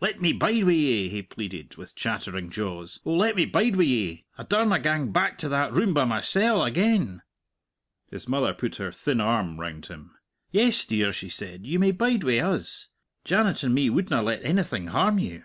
"Let 0.00 0.18
me 0.18 0.32
bide 0.32 0.64
wi' 0.64 0.72
ye!" 0.72 1.08
he 1.10 1.20
pleaded, 1.20 1.76
with 1.76 1.94
chattering 1.94 2.48
jaws; 2.48 3.00
"oh, 3.04 3.14
let 3.16 3.36
me 3.36 3.44
bide 3.44 3.76
wi' 3.76 3.84
ye! 3.84 4.24
I 4.38 4.44
daurna 4.44 4.78
gang 4.78 5.12
back 5.12 5.36
to 5.36 5.48
that 5.50 5.74
room 5.74 5.92
by 5.92 6.06
mysell 6.06 6.62
again." 6.64 7.20
His 8.10 8.26
mother 8.26 8.54
put 8.54 8.76
her 8.76 8.90
thin 8.90 9.20
arm 9.20 9.60
round 9.60 9.84
him. 9.84 10.12
"Yes, 10.50 10.86
dear," 10.86 11.12
she 11.12 11.28
said; 11.28 11.66
"you 11.66 11.78
may 11.78 11.90
bide 11.90 12.24
wi' 12.24 12.38
us. 12.38 12.88
Janet 13.26 13.62
and 13.62 13.74
me 13.74 13.90
wouldna 13.90 14.22
let 14.22 14.42
anything 14.42 14.86
harm 14.86 15.18
you." 15.18 15.42